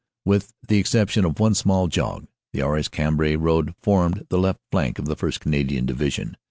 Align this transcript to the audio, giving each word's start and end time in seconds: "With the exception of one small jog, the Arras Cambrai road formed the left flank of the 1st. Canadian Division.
"With 0.25 0.53
the 0.67 0.79
exception 0.79 1.25
of 1.25 1.39
one 1.39 1.53
small 1.53 1.87
jog, 1.87 2.25
the 2.53 2.63
Arras 2.63 2.87
Cambrai 2.87 3.35
road 3.35 3.75
formed 3.83 4.25
the 4.29 4.39
left 4.39 4.59
flank 4.71 4.97
of 4.97 5.05
the 5.05 5.15
1st. 5.15 5.39
Canadian 5.41 5.85
Division. 5.85 6.37